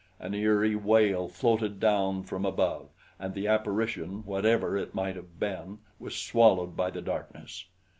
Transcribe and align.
An 0.19 0.33
eerie 0.33 0.75
wail 0.75 1.27
floated 1.27 1.79
down 1.79 2.23
from 2.23 2.43
above 2.43 2.89
and 3.19 3.35
the 3.35 3.47
apparition, 3.47 4.25
whatever 4.25 4.75
it 4.75 4.95
might 4.95 5.15
have 5.15 5.39
been, 5.39 5.77
was 5.99 6.15
swallowed 6.15 6.75
by 6.75 6.89
the 6.89 7.03
darkness. 7.03 7.65